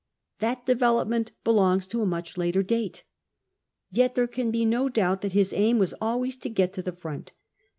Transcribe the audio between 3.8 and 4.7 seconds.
Yet there can be